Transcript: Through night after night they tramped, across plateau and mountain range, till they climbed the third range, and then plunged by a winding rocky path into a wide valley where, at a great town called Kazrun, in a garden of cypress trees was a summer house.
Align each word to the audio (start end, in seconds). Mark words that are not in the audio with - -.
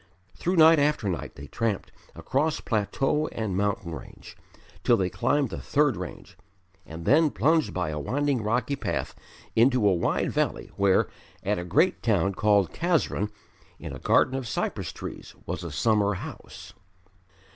Through 0.33 0.55
night 0.55 0.79
after 0.79 1.07
night 1.07 1.35
they 1.35 1.45
tramped, 1.45 1.91
across 2.15 2.59
plateau 2.59 3.27
and 3.27 3.55
mountain 3.55 3.93
range, 3.93 4.35
till 4.83 4.97
they 4.97 5.11
climbed 5.11 5.51
the 5.51 5.61
third 5.61 5.95
range, 5.95 6.39
and 6.87 7.05
then 7.05 7.29
plunged 7.29 7.71
by 7.71 7.89
a 7.91 7.99
winding 7.99 8.41
rocky 8.41 8.75
path 8.75 9.13
into 9.55 9.87
a 9.87 9.93
wide 9.93 10.31
valley 10.31 10.71
where, 10.75 11.07
at 11.43 11.59
a 11.59 11.63
great 11.63 12.01
town 12.01 12.33
called 12.33 12.73
Kazrun, 12.73 13.29
in 13.77 13.93
a 13.93 13.99
garden 13.99 14.33
of 14.33 14.47
cypress 14.47 14.91
trees 14.91 15.35
was 15.45 15.63
a 15.63 15.69
summer 15.71 16.15
house. 16.15 16.73